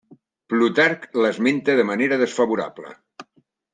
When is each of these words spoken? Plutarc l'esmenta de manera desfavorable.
Plutarc 0.53 1.03
l'esmenta 1.25 1.75
de 1.81 1.85
manera 1.93 2.21
desfavorable. 2.25 2.95